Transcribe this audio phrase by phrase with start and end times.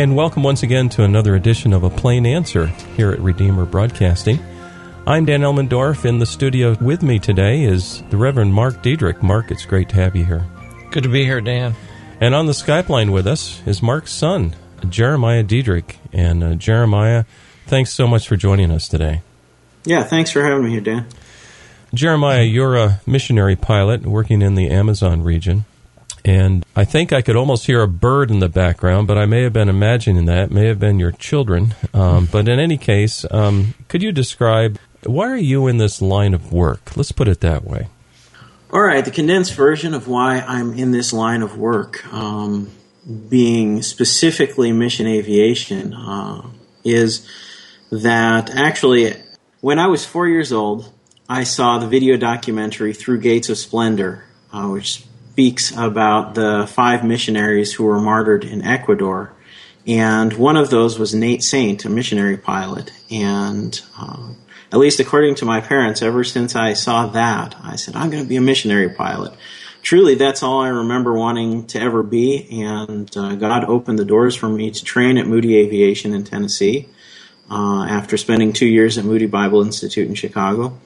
[0.00, 4.42] And welcome once again to another edition of A Plain Answer here at Redeemer Broadcasting.
[5.06, 6.06] I'm Dan Elmendorf.
[6.06, 9.22] In the studio with me today is the Reverend Mark Diedrich.
[9.22, 10.46] Mark, it's great to have you here.
[10.90, 11.74] Good to be here, Dan.
[12.18, 14.56] And on the Skype line with us is Mark's son,
[14.88, 15.98] Jeremiah Diedrich.
[16.14, 17.26] And uh, Jeremiah,
[17.66, 19.20] thanks so much for joining us today.
[19.84, 21.08] Yeah, thanks for having me here, Dan.
[21.92, 25.66] Jeremiah, you're a missionary pilot working in the Amazon region.
[26.24, 29.42] And I think I could almost hear a bird in the background, but I may
[29.42, 30.44] have been imagining that.
[30.44, 31.74] It may have been your children.
[31.94, 36.34] Um, but in any case, um, could you describe why are you in this line
[36.34, 36.96] of work?
[36.96, 37.88] Let's put it that way.
[38.72, 42.70] All right, the condensed version of why I'm in this line of work, um,
[43.28, 46.42] being specifically mission aviation, uh,
[46.84, 47.26] is
[47.90, 49.14] that actually
[49.60, 50.92] when I was four years old,
[51.28, 55.04] I saw the video documentary Through Gates of Splendor, uh, which
[55.40, 59.32] speaks about the five missionaries who were martyred in Ecuador.
[59.86, 62.92] And one of those was Nate Saint, a missionary pilot.
[63.10, 64.34] And uh,
[64.70, 68.22] at least according to my parents, ever since I saw that, I said, I'm going
[68.22, 69.32] to be a missionary pilot.
[69.80, 72.62] Truly, that's all I remember wanting to ever be.
[72.62, 76.86] And uh, God opened the doors for me to train at Moody Aviation in Tennessee
[77.50, 80.78] uh, after spending two years at Moody Bible Institute in Chicago.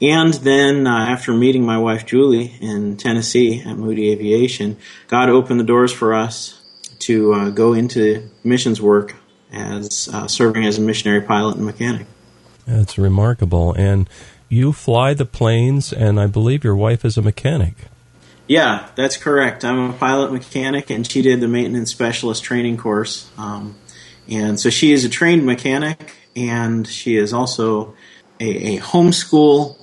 [0.00, 4.76] And then uh, after meeting my wife Julie in Tennessee at Moody Aviation,
[5.08, 6.60] God opened the doors for us
[7.00, 9.14] to uh, go into missions work
[9.52, 12.06] as uh, serving as a missionary pilot and mechanic.
[12.66, 13.72] That's remarkable.
[13.74, 14.08] And
[14.48, 17.74] you fly the planes, and I believe your wife is a mechanic.
[18.46, 19.64] Yeah, that's correct.
[19.64, 23.30] I'm a pilot mechanic, and she did the maintenance specialist training course.
[23.38, 23.76] Um,
[24.28, 27.94] and so she is a trained mechanic, and she is also
[28.40, 29.78] a, a homeschool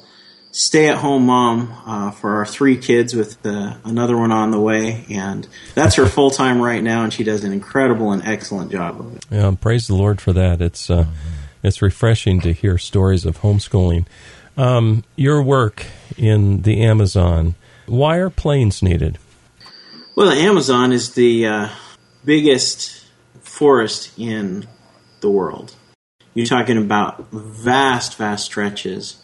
[0.51, 4.59] stay at home mom uh, for our three kids with uh, another one on the
[4.59, 5.05] way.
[5.09, 8.99] And that's her full time right now, and she does an incredible and excellent job
[8.99, 9.25] of it.
[9.29, 10.61] Yeah, praise the Lord for that.
[10.61, 11.05] It's, uh,
[11.63, 14.05] it's refreshing to hear stories of homeschooling.
[14.57, 15.85] Um, your work
[16.17, 17.55] in the Amazon,
[17.85, 19.17] why are planes needed?
[20.16, 21.69] Well, the Amazon is the uh,
[22.25, 23.05] biggest
[23.41, 24.67] forest in
[25.21, 25.75] the world.
[26.33, 29.19] You're talking about vast, vast stretches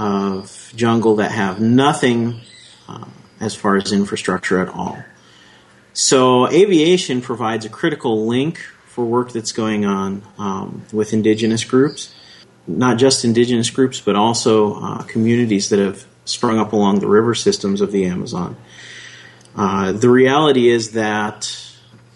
[0.00, 2.40] of jungle that have nothing
[2.88, 3.04] uh,
[3.38, 5.04] as far as infrastructure at all.
[5.92, 12.14] So, aviation provides a critical link for work that's going on um, with indigenous groups,
[12.66, 17.34] not just indigenous groups, but also uh, communities that have sprung up along the river
[17.34, 18.56] systems of the Amazon.
[19.54, 21.54] Uh, the reality is that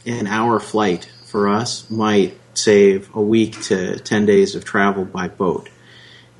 [0.07, 5.29] an hour flight for us might save a week to 10 days of travel by
[5.29, 5.69] boat.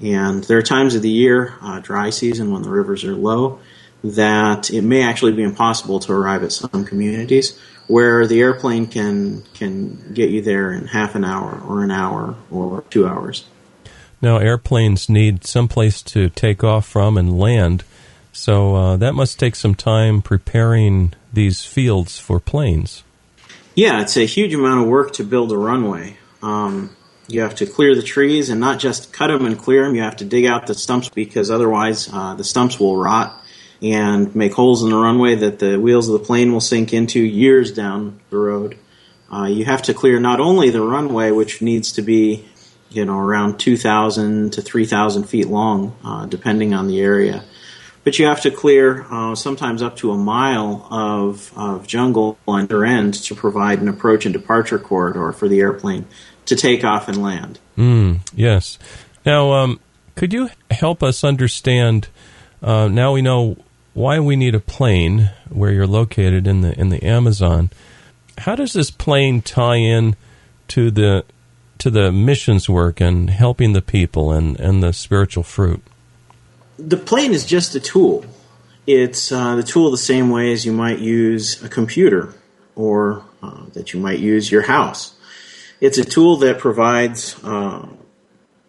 [0.01, 3.61] And there are times of the year, uh, dry season, when the rivers are low,
[4.03, 9.43] that it may actually be impossible to arrive at some communities where the airplane can
[9.55, 13.45] can get you there in half an hour or an hour or two hours.
[14.21, 17.85] Now, airplanes need some place to take off from and land,
[18.33, 23.03] so uh, that must take some time preparing these fields for planes.
[23.75, 26.17] Yeah, it's a huge amount of work to build a runway.
[26.43, 26.97] Um,
[27.29, 29.95] you have to clear the trees and not just cut them and clear them.
[29.95, 33.41] You have to dig out the stumps because otherwise uh, the stumps will rot
[33.83, 37.21] and make holes in the runway that the wheels of the plane will sink into
[37.21, 38.79] years down the road.
[39.33, 42.45] Uh, you have to clear not only the runway, which needs to be,
[42.91, 47.43] you know, around 2,000 to 3,000 feet long, uh, depending on the area,
[48.05, 52.85] but you have to clear uh, sometimes up to a mile of, of jungle your
[52.85, 56.07] end to provide an approach and departure corridor for the airplane
[56.47, 57.59] to take off and land.
[57.77, 58.79] Mm, yes.
[59.25, 59.81] Now, um,
[60.15, 62.09] could you help us understand?
[62.63, 63.57] Uh, now we know
[63.95, 67.71] why we need a plane where you're located in the in the Amazon.
[68.39, 70.17] How does this plane tie in
[70.69, 71.25] to the
[71.79, 75.83] to the missions work and helping the people and, and the spiritual fruit?
[76.79, 78.25] The plane is just a tool.
[78.87, 82.35] It's uh, the tool the same way as you might use a computer
[82.75, 85.14] or uh, that you might use your house.
[85.85, 87.87] It's a tool that provides uh,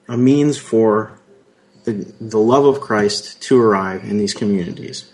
[0.09, 1.17] a means for
[1.85, 5.09] the, the love of Christ to arrive in these communities.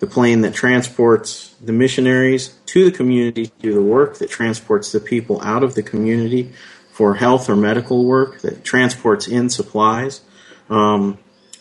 [0.00, 4.92] The plane that transports the missionaries to the community to do the work, that transports
[4.92, 6.52] the people out of the community
[6.92, 10.20] for health or medical work, that transports in supplies.
[10.68, 11.16] Um,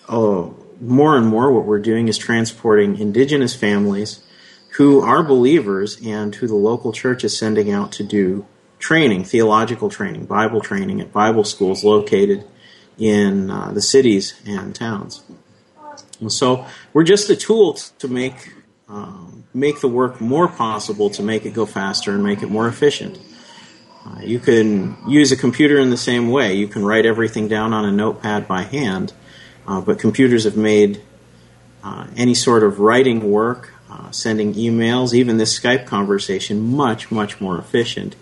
[0.10, 4.22] oh, more and more, what we're doing is transporting indigenous families
[4.72, 8.46] who are believers and who the local church is sending out to do
[8.80, 12.46] training, theological training, Bible training at Bible schools located
[12.98, 15.24] in uh, the cities and towns.
[16.20, 18.54] And so we're just a tool to make
[18.90, 22.68] um, make the work more possible, to make it go faster and make it more
[22.68, 23.20] efficient.
[24.06, 26.54] Uh, you can use a computer in the same way.
[26.54, 29.12] You can write everything down on a notepad by hand,
[29.68, 31.02] uh, but computers have made
[31.84, 37.42] uh, any sort of writing work, uh, sending emails, even this Skype conversation, much, much
[37.42, 38.16] more efficient,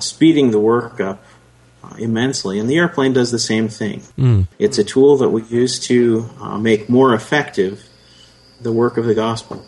[0.00, 1.22] speeding the work up
[1.82, 2.58] uh, immensely.
[2.58, 4.02] And the airplane does the same thing.
[4.18, 4.46] Mm.
[4.58, 6.28] It's a tool that we use to
[6.58, 7.88] make more effective
[8.60, 9.64] the work of the gospel.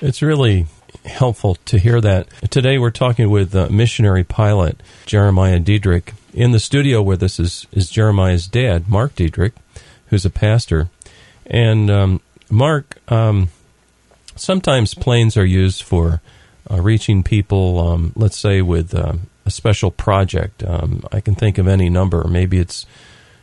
[0.00, 0.66] It's really
[1.04, 2.28] helpful to hear that.
[2.50, 6.14] Today we're talking with uh, missionary pilot Jeremiah Diedrich.
[6.32, 9.54] In the studio with us is, is Jeremiah's dad, Mark Diedrich,
[10.06, 10.88] who's a pastor.
[11.46, 12.20] And um,
[12.50, 13.48] Mark, um,
[14.34, 16.20] sometimes planes are used for
[16.70, 19.14] uh, reaching people, um, let's say with uh,
[19.44, 20.64] a special project.
[20.64, 22.24] Um, I can think of any number.
[22.24, 22.86] Maybe it's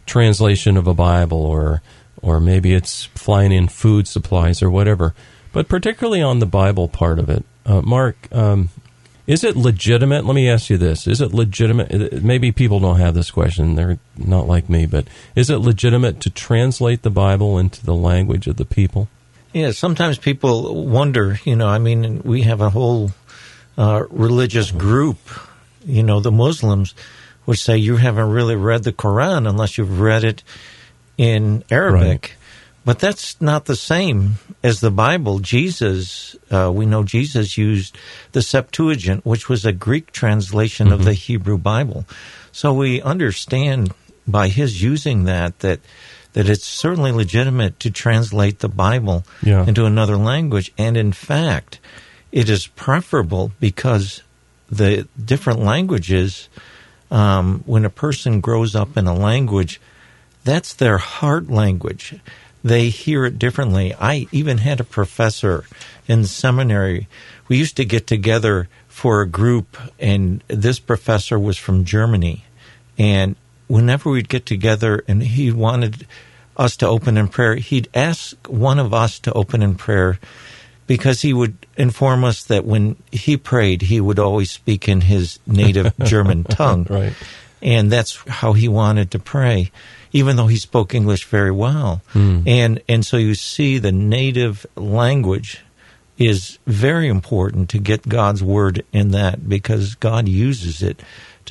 [0.05, 1.81] translation of a Bible or
[2.21, 5.13] or maybe it's flying in food supplies or whatever.
[5.53, 8.69] But particularly on the Bible part of it, uh, Mark, um,
[9.27, 10.25] is it legitimate?
[10.25, 11.93] Let me ask you this: Is it legitimate?
[11.93, 14.85] Uh, maybe people don't have this question; they're not like me.
[14.85, 19.07] But is it legitimate to translate the Bible into the language of the people?
[19.53, 21.39] Yeah, sometimes people wonder.
[21.43, 23.11] You know, I mean, we have a whole
[23.77, 25.17] uh, religious group.
[25.85, 26.93] You know, the Muslims
[27.45, 30.43] would say you haven't really read the Quran unless you've read it
[31.17, 32.21] in Arabic.
[32.21, 32.35] Right.
[32.83, 35.39] But that's not the same as the Bible.
[35.39, 37.95] Jesus, uh, we know Jesus used
[38.31, 40.93] the Septuagint, which was a Greek translation mm-hmm.
[40.95, 42.05] of the Hebrew Bible.
[42.51, 43.93] So we understand
[44.27, 45.79] by his using that that
[46.33, 49.65] that it's certainly legitimate to translate the Bible yeah.
[49.65, 51.79] into another language, and in fact,
[52.31, 54.23] it is preferable because
[54.69, 56.49] the different languages.
[57.09, 59.81] Um, when a person grows up in a language,
[60.45, 62.15] that's their heart language
[62.63, 63.93] they hear it differently.
[63.99, 65.65] I even had a professor
[66.07, 67.07] in seminary.
[67.47, 72.45] We used to get together for a group, and this professor was from Germany.
[72.97, 73.35] And
[73.71, 76.05] whenever we'd get together and he wanted
[76.57, 80.19] us to open in prayer, he'd ask one of us to open in prayer
[80.87, 85.39] because he would inform us that when he prayed, he would always speak in his
[85.47, 86.85] native German tongue.
[86.89, 87.13] Right.
[87.61, 89.71] And that's how he wanted to pray
[90.13, 92.01] even though he spoke English very well.
[92.13, 92.47] Mm.
[92.47, 95.61] And and so you see the native language
[96.17, 101.01] is very important to get God's word in that because God uses it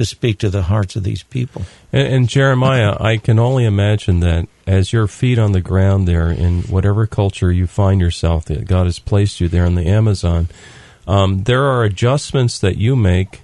[0.01, 1.63] to speak to the hearts of these people.
[1.93, 6.31] And, and Jeremiah, I can only imagine that as your feet on the ground there
[6.31, 10.49] in whatever culture you find yourself, that God has placed you there in the Amazon,
[11.07, 13.43] um, there are adjustments that you make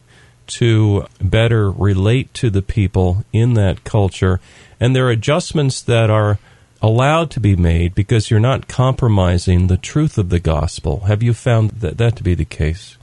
[0.48, 4.40] to better relate to the people in that culture
[4.78, 6.38] and there are adjustments that are
[6.82, 11.00] allowed to be made because you're not compromising the truth of the gospel.
[11.00, 12.96] Have you found that, that to be the case?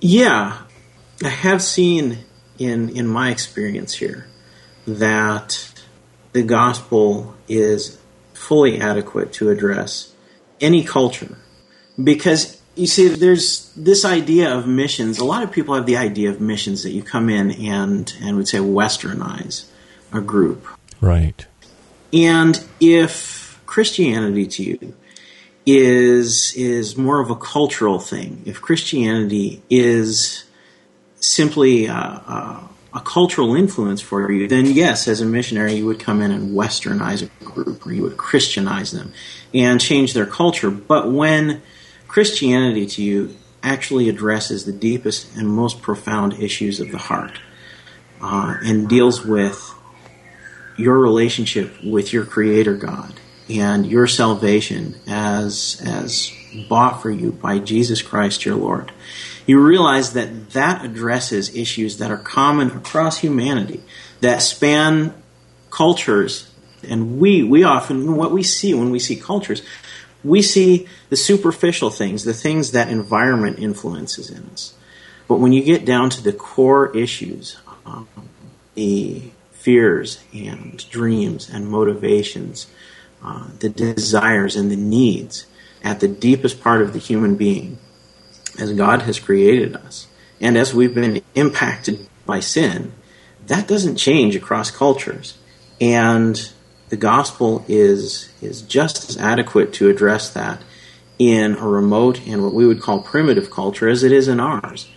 [0.00, 0.58] Yeah,
[1.22, 2.18] I have seen
[2.58, 4.26] in in my experience here
[4.86, 5.72] that
[6.32, 7.98] the gospel is
[8.32, 10.12] fully adequate to address
[10.60, 11.38] any culture.
[12.02, 15.18] Because you see there's this idea of missions.
[15.18, 18.36] A lot of people have the idea of missions that you come in and and
[18.36, 19.66] would say westernize
[20.12, 20.66] a group.
[21.00, 21.46] Right.
[22.12, 24.94] And if Christianity to you
[25.66, 30.44] is is more of a cultural thing, if Christianity is
[31.26, 36.00] simply a, a, a, cultural influence for you, then yes, as a missionary, you would
[36.00, 39.12] come in and westernize a group, or you would Christianize them
[39.52, 40.70] and change their culture.
[40.70, 41.62] But when
[42.08, 47.38] Christianity to you actually addresses the deepest and most profound issues of the heart
[48.20, 49.74] uh, and deals with
[50.76, 53.14] your relationship with your creator God
[53.48, 56.32] and your salvation as as
[56.68, 58.92] bought for you by Jesus Christ your Lord.
[59.46, 63.82] You realize that that addresses issues that are common across humanity
[64.20, 65.14] that span
[65.70, 66.50] cultures
[66.88, 69.62] and we we often what we see when we see cultures
[70.24, 74.74] we see the superficial things, the things that environment influences in us.
[75.28, 78.08] But when you get down to the core issues, um,
[78.74, 82.66] the fears and dreams and motivations,
[83.22, 85.46] uh, the desires and the needs
[85.82, 87.78] at the deepest part of the human being
[88.58, 90.06] as God has created us.
[90.40, 92.92] And as we've been impacted by sin,
[93.46, 95.36] that doesn't change across cultures.
[95.80, 96.50] And
[96.88, 100.62] the gospel is, is just as adequate to address that
[101.18, 104.88] in a remote and what we would call primitive culture as it is in ours.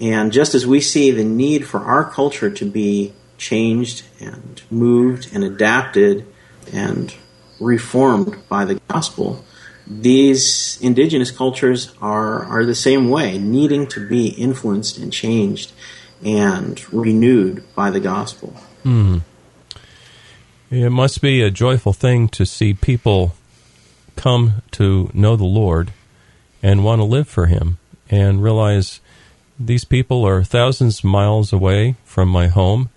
[0.00, 5.34] And just as we see the need for our culture to be changed and moved
[5.34, 6.26] and adapted
[6.72, 7.14] and
[7.60, 9.44] reformed by the gospel,
[9.88, 15.72] these indigenous cultures are, are the same way, needing to be influenced and changed
[16.24, 18.50] and renewed by the gospel.
[18.82, 19.18] Hmm.
[20.70, 23.34] It must be a joyful thing to see people
[24.16, 25.92] come to know the Lord
[26.62, 27.78] and want to live for Him
[28.10, 29.00] and realize
[29.58, 32.90] these people are thousands of miles away from my home,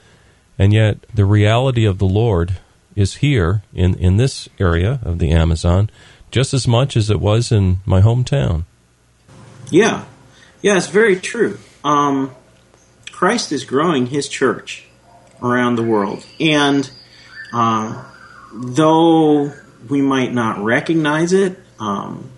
[0.60, 2.58] and yet the reality of the Lord
[2.96, 5.90] is here in, in this area of the Amazon
[6.32, 8.64] just as much as it was in my hometown.
[9.70, 10.06] Yeah,
[10.62, 11.60] yeah, it's very true.
[11.84, 12.32] Um,
[13.12, 14.86] Christ is growing His church
[15.42, 16.90] around the world, and
[17.54, 18.04] uh,
[18.54, 19.54] though
[19.90, 22.32] we might not recognize it, um,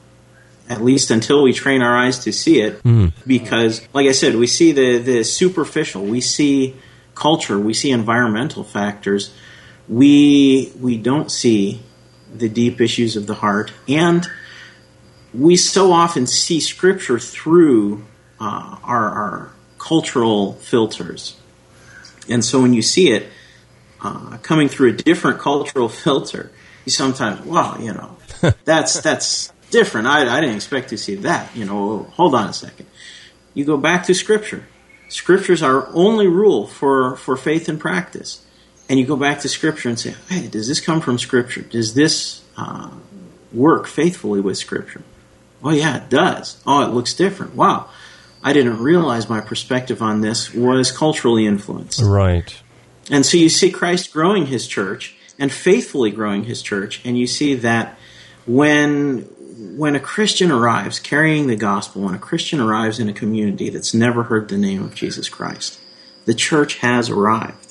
[0.70, 3.12] at least until we train our eyes to see it, mm.
[3.28, 6.76] because, like I said, we see the, the superficial, we see
[7.16, 9.34] culture, we see environmental factors,
[9.88, 11.82] we we don't see
[12.34, 14.28] the deep issues of the heart, and
[15.34, 18.04] we so often see Scripture through
[18.40, 21.40] uh, our, our cultural filters,
[22.30, 23.28] and so when you see it
[24.02, 26.52] uh, coming through a different cultural filter,
[26.86, 28.18] you sometimes, well, you know,
[28.66, 30.08] that's that's different.
[30.08, 31.56] I, I didn't expect to see that.
[31.56, 32.88] You know, hold on a second.
[33.54, 34.66] You go back to Scripture.
[35.10, 38.44] Scripture's our only rule for, for faith and practice.
[38.90, 41.62] And you go back to Scripture and say, hey, does this come from Scripture?
[41.62, 42.92] Does this uh,
[43.52, 45.04] work faithfully with Scripture?
[45.64, 46.62] Oh, yeah, it does.
[46.68, 47.56] Oh, it looks different.
[47.56, 47.90] Wow.
[48.44, 52.02] I didn't realize my perspective on this was culturally influenced.
[52.02, 52.54] Right.
[53.10, 57.28] And so you see Christ growing his church and faithfully growing his church, and you
[57.28, 57.98] see that
[58.46, 59.22] when
[59.78, 63.94] when a Christian arrives carrying the gospel, when a Christian arrives in a community that's
[63.94, 65.80] never heard the name of Jesus Christ,
[66.26, 67.63] the church has arrived.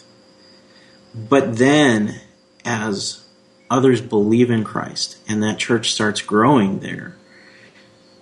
[1.14, 2.20] But then,
[2.64, 3.24] as
[3.70, 7.16] others believe in Christ and that church starts growing there,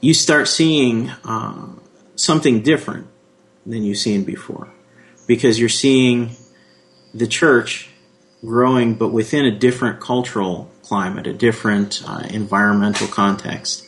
[0.00, 1.66] you start seeing uh,
[2.16, 3.06] something different
[3.66, 4.68] than you've seen before.
[5.26, 6.30] Because you're seeing
[7.14, 7.90] the church
[8.44, 13.86] growing, but within a different cultural climate, a different uh, environmental context.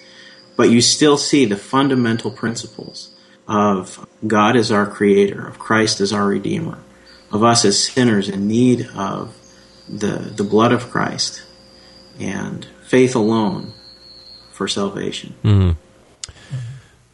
[0.57, 3.15] But you still see the fundamental principles
[3.49, 6.79] of God as our creator, of Christ as our redeemer,
[7.33, 9.37] of us as sinners in need of
[9.89, 11.43] the, the blood of Christ
[12.21, 13.73] and faith alone
[14.53, 15.35] for salvation.
[15.43, 15.71] Mm-hmm.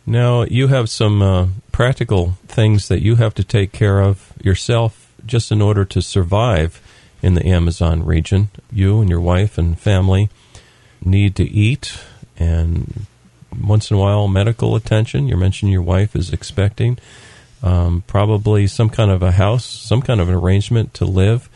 [0.06, 5.12] Now, you have some uh, practical things that you have to take care of yourself
[5.26, 6.80] just in order to survive
[7.22, 8.48] in the Amazon region.
[8.72, 10.30] You and your wife and family
[11.04, 12.00] need to eat
[12.38, 13.06] and
[13.60, 15.28] once in a while medical attention.
[15.28, 16.98] You mentioned your wife is expecting.
[17.62, 21.48] Um, probably some kind of a house, some kind of an arrangement to live.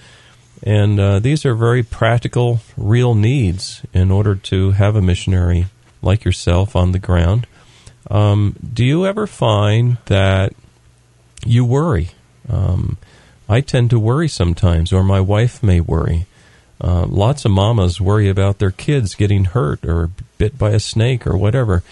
[0.63, 5.67] And uh, these are very practical, real needs in order to have a missionary
[6.03, 7.47] like yourself on the ground.
[8.11, 10.55] Um, do you ever find that
[11.45, 12.11] you worry?
[12.49, 12.97] Um,
[13.49, 16.27] I tend to worry sometimes, or my wife may worry.
[16.81, 21.27] Uh, lots of mamas worry about their kids getting hurt or bit by a snake
[21.27, 21.83] or whatever.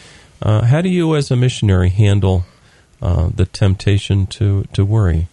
[0.43, 2.45] Uh, how do you, as a missionary, handle
[3.03, 5.27] uh, the temptation to, to worry?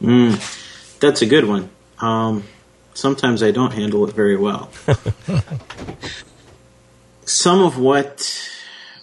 [0.00, 1.70] Mm, that's a good one.
[2.00, 2.44] Um,
[2.94, 4.70] sometimes I don't handle it very well.
[7.24, 8.50] Some of what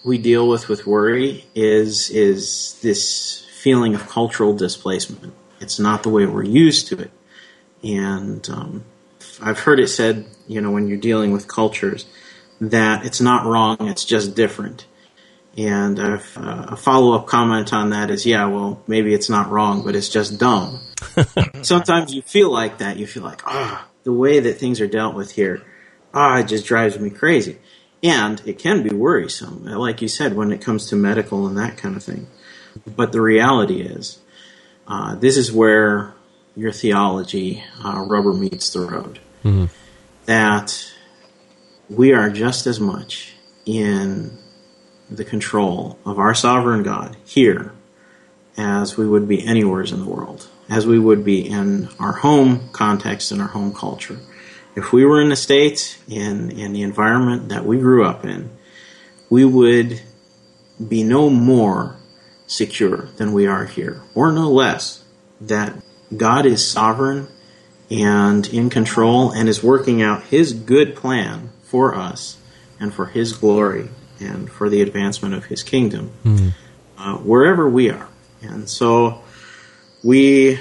[0.04, 5.32] we deal with with worry is is this feeling of cultural displacement.
[5.60, 7.10] It's not the way we're used to it.
[7.82, 8.84] And um,
[9.40, 12.06] I've heard it said, you know, when you're dealing with cultures,
[12.60, 14.86] that it's not wrong, it's just different.
[15.56, 19.96] And a follow up comment on that is, yeah, well, maybe it's not wrong, but
[19.96, 20.80] it's just dumb.
[21.62, 22.96] Sometimes you feel like that.
[22.96, 25.62] You feel like, ah, oh, the way that things are dealt with here,
[26.14, 27.58] ah, oh, it just drives me crazy.
[28.02, 31.76] And it can be worrisome, like you said, when it comes to medical and that
[31.76, 32.28] kind of thing.
[32.86, 34.20] But the reality is,
[34.86, 36.14] uh, this is where
[36.54, 39.18] your theology uh, rubber meets the road.
[39.44, 39.66] Mm-hmm.
[40.26, 40.92] That
[41.88, 44.38] we are just as much in
[45.10, 47.72] the control of our sovereign God here
[48.56, 52.68] as we would be anywhere in the world, as we would be in our home
[52.72, 54.18] context and our home culture.
[54.74, 58.50] If we were in the States, in, in the environment that we grew up in,
[59.30, 60.00] we would
[60.86, 61.96] be no more
[62.46, 65.04] secure than we are here, or no less,
[65.40, 65.74] that
[66.16, 67.28] God is sovereign
[67.90, 72.38] and in control and is working out His good plan for us
[72.80, 73.88] and for His glory
[74.20, 76.52] and for the advancement of His kingdom mm.
[76.96, 78.08] uh, wherever we are.
[78.42, 79.22] And so
[80.04, 80.58] we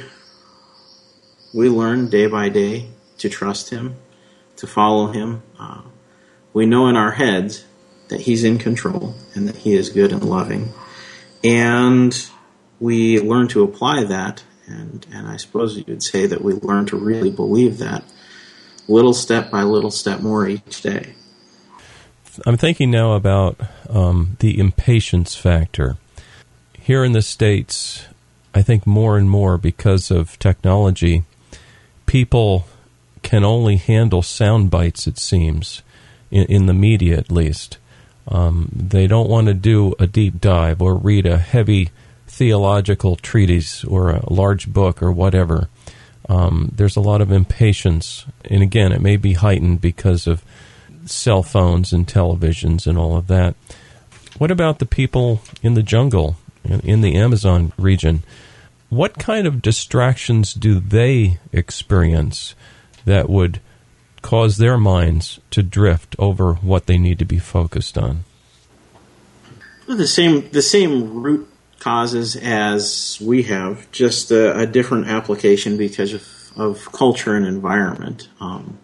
[1.54, 3.96] we learn day by day to trust Him,
[4.58, 5.42] to follow Him.
[5.60, 5.82] Uh,
[6.54, 7.66] we know in our heads
[8.10, 10.74] that He's in control and that He is good and loving
[11.44, 12.30] and
[12.80, 16.86] we learn to apply that, and, and I suppose you would say that we learn
[16.88, 18.04] to really believe that
[18.88, 21.16] little step by little step more each day.
[22.46, 25.98] I'm thinking now about um, the impatience factor.
[26.80, 28.06] Here in the States,
[28.54, 31.24] I think more and more because of technology,
[32.06, 32.66] people
[33.24, 35.82] can only handle sound bites, it seems,
[36.32, 37.78] in, in the media at least.
[38.28, 41.90] Um, they don't want to do a deep dive or read a heavy
[42.28, 45.70] theological treatise or a large book or whatever.
[46.30, 50.44] Um, there's a lot of impatience, and again, it may be heightened because of
[51.10, 53.56] cell phones and televisions and all of that.
[54.38, 58.24] What about the people in the jungle, in the Amazon region?
[58.90, 62.56] What kind of distractions do they experience
[63.06, 63.60] that would
[64.22, 68.24] cause their minds to drift over what they need to be focused on?
[69.88, 71.50] The same the same root
[71.80, 78.28] causes as we have, just a, a different application because of, of culture and environment.
[78.42, 78.78] Um,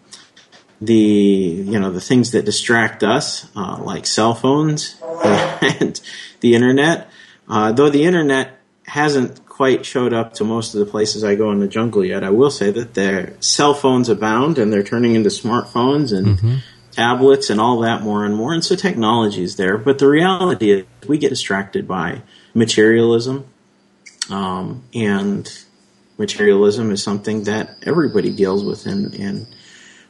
[0.86, 6.00] the you know the things that distract us, uh, like cell phones and
[6.40, 7.10] the internet.
[7.48, 11.52] Uh, though the internet hasn't quite showed up to most of the places I go
[11.52, 12.24] in the jungle yet.
[12.24, 16.56] I will say that their cell phones abound and they're turning into smartphones and mm-hmm.
[16.90, 18.52] tablets and all that more and more.
[18.52, 19.78] And so technology is there.
[19.78, 22.22] But the reality is we get distracted by
[22.52, 23.46] materialism.
[24.28, 25.48] Um, and
[26.18, 29.46] materialism is something that everybody deals with in, in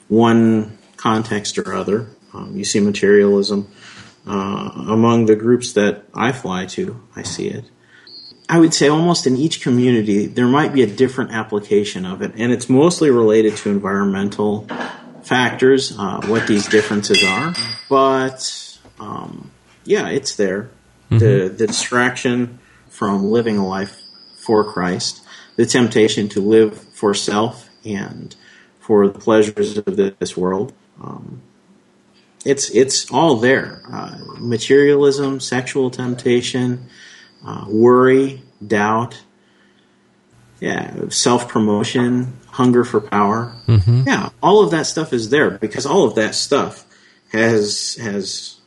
[0.08, 2.08] one context or other.
[2.32, 3.68] Um, you see materialism
[4.26, 7.00] uh, among the groups that I fly to.
[7.14, 7.64] I see it.
[8.48, 12.32] I would say almost in each community, there might be a different application of it,
[12.36, 14.66] and it's mostly related to environmental
[15.22, 17.54] factors, uh, what these differences are.
[17.88, 19.50] But um,
[19.84, 20.70] yeah, it's there.
[21.10, 21.18] Mm-hmm.
[21.18, 24.00] The, the distraction from living a life
[24.36, 25.22] for Christ,
[25.56, 28.34] the temptation to live for self and
[28.84, 30.74] for the pleasures of this world.
[31.02, 31.40] Um,
[32.44, 33.82] it's it's all there.
[33.90, 36.90] Uh, materialism, sexual temptation,
[37.46, 39.22] uh, worry, doubt,
[40.60, 43.54] yeah, self promotion, hunger for power.
[43.66, 44.02] Mm-hmm.
[44.06, 46.84] Yeah, all of that stuff is there because all of that stuff
[47.32, 48.60] has has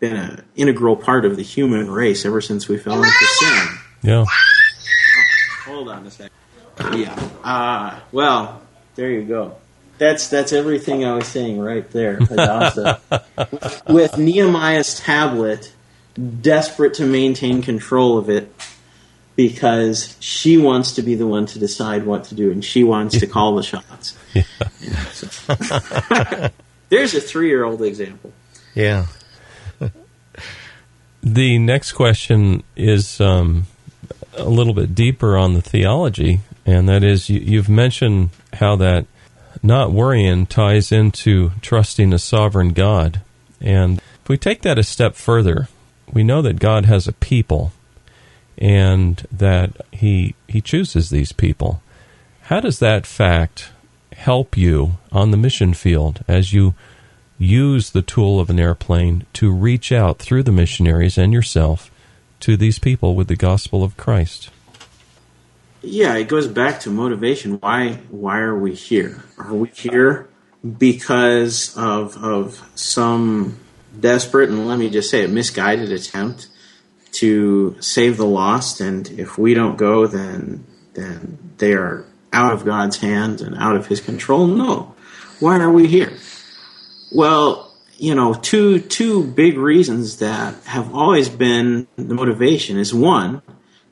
[0.00, 3.68] been an integral part of the human race ever since we fell into sin.
[4.02, 4.24] Yeah.
[4.26, 6.34] Oh, hold on a second.
[6.92, 7.14] Yeah.
[7.44, 8.62] Uh, well,
[8.96, 9.56] there you go.
[10.00, 12.18] That's that's everything I was saying right there,
[13.86, 15.74] With Nehemiah's tablet
[16.40, 18.50] desperate to maintain control of it
[19.36, 23.20] because she wants to be the one to decide what to do and she wants
[23.20, 24.16] to call the shots.
[24.32, 24.44] Yeah.
[24.80, 26.48] Yeah, so.
[26.88, 28.32] There's a three year old example.
[28.74, 29.04] Yeah.
[31.22, 33.66] the next question is um,
[34.34, 39.04] a little bit deeper on the theology, and that is you, you've mentioned how that
[39.62, 43.20] not worrying ties into trusting a sovereign God.
[43.60, 45.68] And if we take that a step further,
[46.12, 47.72] we know that God has a people
[48.58, 51.82] and that he he chooses these people.
[52.42, 53.70] How does that fact
[54.12, 56.74] help you on the mission field as you
[57.38, 61.90] use the tool of an airplane to reach out through the missionaries and yourself
[62.40, 64.50] to these people with the gospel of Christ?
[65.82, 67.58] Yeah, it goes back to motivation.
[67.60, 69.24] Why why are we here?
[69.38, 70.28] Are we here
[70.78, 73.58] because of of some
[73.98, 76.48] desperate and let me just say a misguided attempt
[77.12, 78.80] to save the lost?
[78.80, 83.76] And if we don't go then then they are out of God's hands and out
[83.76, 84.46] of his control?
[84.46, 84.94] No.
[85.38, 86.12] Why are we here?
[87.10, 93.40] Well you know two two big reasons that have always been the motivation is one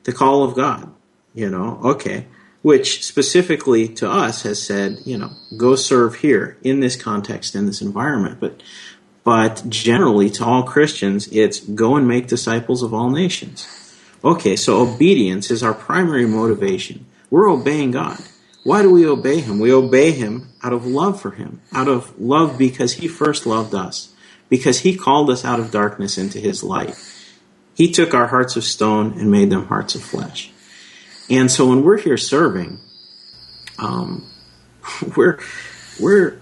[0.03, 0.91] the call of God
[1.39, 2.25] you know okay
[2.61, 7.65] which specifically to us has said you know go serve here in this context in
[7.65, 8.61] this environment but
[9.23, 13.67] but generally, to all Christians, it's go and make disciples of all nations.
[14.23, 17.05] Okay, so obedience is our primary motivation.
[17.29, 18.17] We're obeying God.
[18.63, 19.59] Why do we obey Him?
[19.59, 23.75] We obey Him out of love for Him, out of love because He first loved
[23.75, 24.13] us,
[24.49, 26.95] because He called us out of darkness into His light.
[27.75, 30.51] He took our hearts of stone and made them hearts of flesh.
[31.29, 32.79] And so when we're here serving,
[33.77, 34.29] um,
[35.15, 35.39] we're
[35.99, 36.39] we're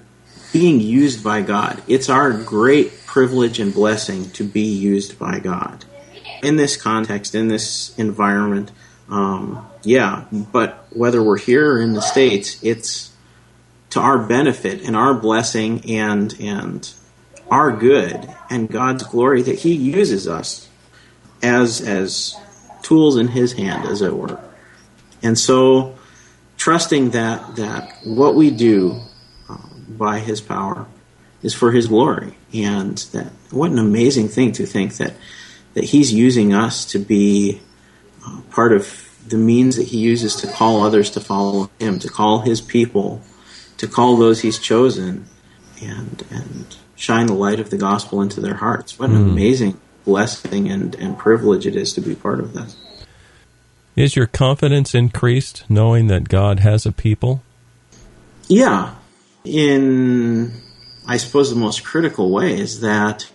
[0.53, 1.81] being used by God.
[1.87, 5.85] It's our great privilege and blessing to be used by God.
[6.43, 8.71] In this context, in this environment,
[9.09, 13.11] um, yeah, but whether we're here or in the States, it's
[13.91, 16.91] to our benefit and our blessing and, and
[17.49, 20.69] our good and God's glory that He uses us
[21.41, 22.35] as, as
[22.81, 24.39] tools in His hand, as it were.
[25.21, 25.95] And so,
[26.57, 29.01] trusting that that what we do
[29.49, 29.57] uh,
[29.89, 30.85] by His power
[31.41, 35.13] is for His glory, and that what an amazing thing to think that
[35.73, 37.61] that He's using us to be
[38.25, 42.09] uh, part of the means that He uses to call others to follow Him, to
[42.09, 43.21] call His people,
[43.77, 45.25] to call those He's chosen,
[45.81, 48.97] and and shine the light of the gospel into their hearts.
[48.97, 49.31] What an mm.
[49.31, 52.75] amazing blessing and, and privilege it is to be part of this.
[53.97, 57.41] Is your confidence increased knowing that God has a people?
[58.47, 58.93] Yeah.
[59.43, 60.53] In,
[61.07, 63.27] I suppose, the most critical way is that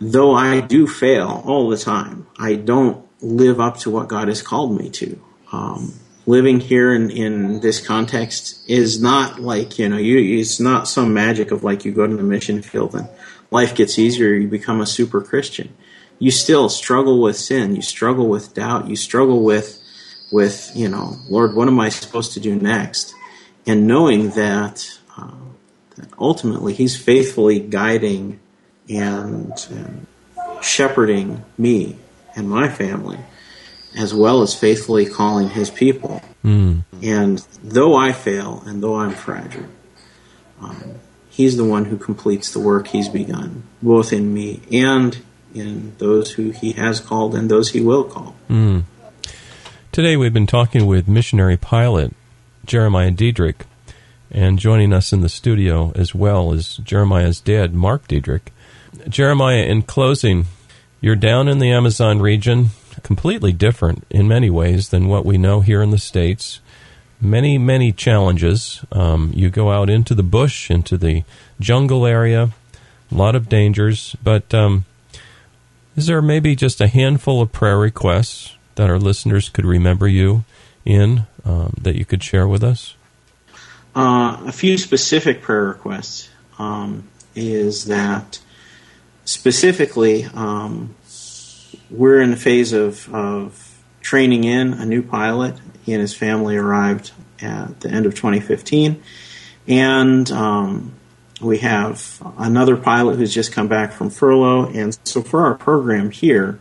[0.00, 4.42] though I do fail all the time, I don't live up to what God has
[4.42, 5.22] called me to.
[5.52, 5.94] Um,
[6.26, 11.14] living here in, in this context is not like, you know, you, it's not some
[11.14, 13.08] magic of like you go to the mission field and
[13.52, 15.72] life gets easier, you become a super Christian.
[16.18, 19.80] You still struggle with sin, you struggle with doubt, you struggle with,
[20.32, 23.14] with, you know, Lord, what am I supposed to do next?
[23.66, 25.32] And knowing that, uh,
[25.96, 28.40] that ultimately He's faithfully guiding
[28.88, 30.06] and, and
[30.62, 31.96] shepherding me
[32.34, 33.18] and my family
[33.96, 36.20] as well as faithfully calling his people.
[36.44, 36.82] Mm.
[37.02, 39.64] And though I fail and though I'm fragile,
[40.60, 40.96] um,
[41.30, 45.16] he's the one who completes the work he's begun, both in me and
[45.56, 48.34] in those who he has called and those he will call.
[48.48, 48.84] Mm.
[49.92, 52.14] Today we've been talking with missionary pilot
[52.66, 53.64] Jeremiah Diedrich,
[54.30, 58.52] and joining us in the studio as well is Jeremiah's dad, Mark Diedrich.
[59.08, 60.46] Jeremiah, in closing,
[61.00, 62.70] you're down in the Amazon region
[63.02, 66.60] completely different in many ways than what we know here in the States.
[67.20, 68.84] Many, many challenges.
[68.90, 71.22] Um, you go out into the bush, into the
[71.60, 72.50] jungle area,
[73.10, 74.86] a lot of dangers, but um,
[75.96, 80.44] is there maybe just a handful of prayer requests that our listeners could remember you
[80.84, 82.94] in um, that you could share with us?
[83.94, 86.28] Uh, a few specific prayer requests
[86.58, 88.38] um, is that
[89.24, 90.94] specifically um,
[91.90, 95.54] we're in the phase of, of training in a new pilot.
[95.84, 99.02] He and his family arrived at the end of 2015.
[99.66, 100.92] And um,
[101.40, 104.66] we have another pilot who's just come back from furlough.
[104.68, 106.58] And so for our program here,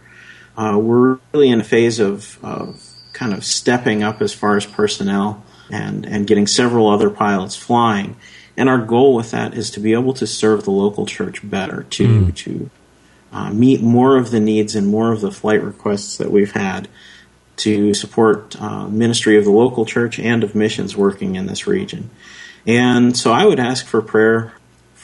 [0.57, 2.81] uh, we're really in a phase of, of
[3.13, 8.15] kind of stepping up as far as personnel and, and getting several other pilots flying.
[8.57, 11.83] And our goal with that is to be able to serve the local church better,
[11.83, 12.35] to, mm.
[12.35, 12.69] to
[13.31, 16.87] uh, meet more of the needs and more of the flight requests that we've had
[17.57, 22.09] to support uh, ministry of the local church and of missions working in this region.
[22.67, 24.53] And so I would ask for prayer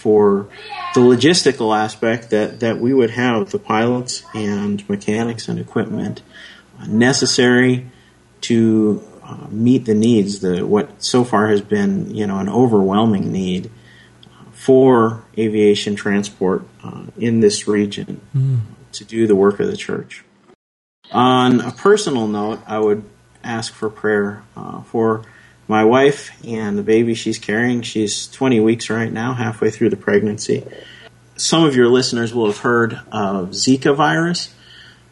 [0.02, 0.50] for
[0.96, 6.24] the logistical aspect that, that we would have the pilots and mechanics and equipment
[6.88, 7.88] necessary
[8.42, 13.32] to uh, meet the needs, the what so far has been you know an overwhelming
[13.32, 13.70] need
[14.52, 18.60] for aviation transport uh, in this region mm.
[18.92, 20.24] to do the work of the church.
[21.12, 23.04] On a personal note, I would
[23.44, 25.24] ask for prayer uh, for
[25.72, 27.82] my wife and the baby she's carrying.
[27.82, 30.68] She's 20 weeks right now, halfway through the pregnancy.
[31.38, 34.54] Some of your listeners will have heard of Zika virus,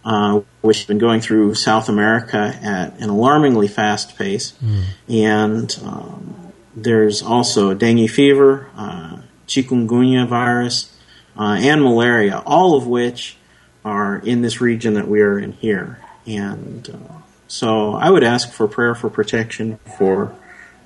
[0.03, 4.51] uh, which has been going through South America at an alarmingly fast pace.
[4.61, 4.83] Mm.
[5.07, 10.93] And um, there's also dengue fever, uh, chikungunya virus,
[11.37, 13.37] uh, and malaria, all of which
[13.85, 15.99] are in this region that we are in here.
[16.27, 17.13] And uh,
[17.47, 20.35] so I would ask for prayer for protection for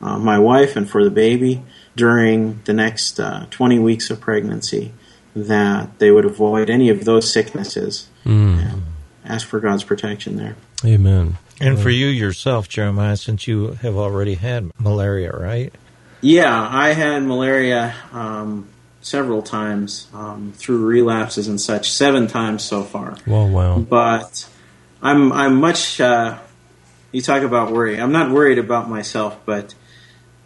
[0.03, 1.63] uh, my wife and for the baby
[1.95, 4.91] during the next uh, 20 weeks of pregnancy,
[5.35, 8.09] that they would avoid any of those sicknesses.
[8.25, 8.81] Mm.
[9.25, 10.55] ask for God's protection there.
[10.85, 11.37] Amen.
[11.61, 15.73] And for you yourself, Jeremiah, since you have already had malaria, right?
[16.19, 18.67] Yeah, I had malaria um,
[19.01, 23.17] several times um, through relapses and such, seven times so far.
[23.27, 23.79] Wow, wow!
[23.79, 24.47] But
[25.01, 26.01] I'm I'm much.
[26.01, 26.39] Uh,
[27.11, 27.99] you talk about worry.
[27.99, 29.75] I'm not worried about myself, but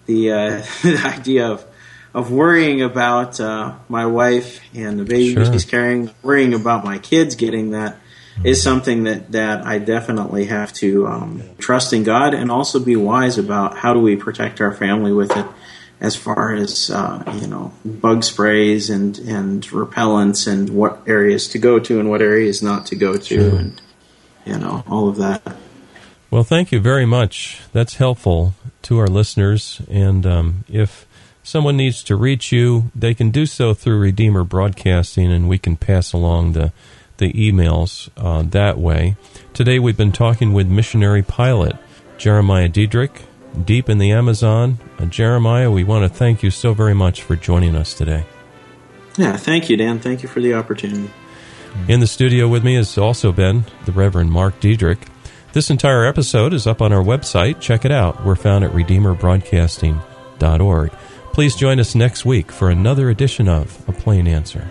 [0.07, 0.49] the, uh,
[0.83, 1.65] the idea of
[2.13, 5.45] of worrying about uh, my wife and the baby sure.
[5.53, 7.97] she's carrying, worrying about my kids getting that
[8.43, 12.95] is something that, that I definitely have to um, trust in God and also be
[12.95, 15.45] wise about how do we protect our family with it
[15.99, 21.57] as far as uh, you know bug sprays and and repellents and what areas to
[21.59, 23.59] go to and what areas not to go to sure.
[23.59, 23.81] and
[24.45, 25.41] you know all of that.
[26.29, 27.61] Well, thank you very much.
[27.71, 29.81] That's helpful to our listeners.
[29.89, 31.07] And um, if
[31.41, 35.77] someone needs to reach you, they can do so through Redeemer Broadcasting, and we can
[35.77, 36.71] pass along the
[37.17, 39.15] the emails uh, that way.
[39.53, 41.75] Today we've been talking with missionary pilot
[42.17, 43.23] Jeremiah Diedrich,
[43.65, 44.77] deep in the Amazon.
[44.99, 48.25] Uh, Jeremiah, we want to thank you so very much for joining us today.
[49.17, 49.99] Yeah, thank you, Dan.
[49.99, 51.09] Thank you for the opportunity.
[51.87, 54.99] In the studio with me has also been the Reverend Mark Diedrich.
[55.57, 57.59] This entire episode is up on our website.
[57.59, 58.23] Check it out.
[58.23, 60.91] We're found at RedeemerBroadcasting.org.
[61.33, 64.67] Please join us next week for another edition of A Plain Answer.